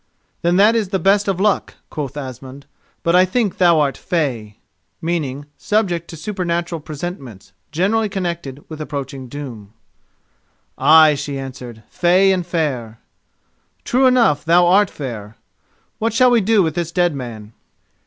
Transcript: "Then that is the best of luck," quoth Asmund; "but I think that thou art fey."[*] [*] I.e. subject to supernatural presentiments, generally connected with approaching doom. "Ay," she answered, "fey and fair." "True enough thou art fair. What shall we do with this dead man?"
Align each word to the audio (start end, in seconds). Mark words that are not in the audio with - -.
"Then 0.41 0.55
that 0.55 0.75
is 0.75 0.89
the 0.89 0.97
best 0.97 1.27
of 1.27 1.39
luck," 1.39 1.75
quoth 1.91 2.17
Asmund; 2.17 2.65
"but 3.03 3.15
I 3.15 3.23
think 3.23 3.53
that 3.53 3.59
thou 3.59 3.79
art 3.81 3.95
fey."[*] 3.95 4.57
[*] 4.79 5.07
I.e. 5.07 5.43
subject 5.59 6.07
to 6.07 6.17
supernatural 6.17 6.81
presentiments, 6.81 7.53
generally 7.71 8.09
connected 8.09 8.67
with 8.67 8.81
approaching 8.81 9.27
doom. 9.27 9.73
"Ay," 10.75 11.13
she 11.13 11.37
answered, 11.37 11.83
"fey 11.87 12.31
and 12.31 12.47
fair." 12.47 12.99
"True 13.85 14.07
enough 14.07 14.43
thou 14.43 14.65
art 14.65 14.89
fair. 14.89 15.37
What 15.99 16.13
shall 16.13 16.31
we 16.31 16.41
do 16.41 16.63
with 16.63 16.73
this 16.73 16.91
dead 16.91 17.13
man?" 17.13 17.53